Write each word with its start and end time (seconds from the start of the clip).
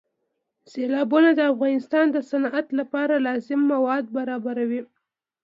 سیلابونه 0.71 1.29
د 1.35 1.41
افغانستان 1.53 2.05
د 2.11 2.17
صنعت 2.29 2.67
لپاره 2.79 3.15
لازم 3.27 3.59
مواد 3.73 4.05
برابروي. 4.17 4.81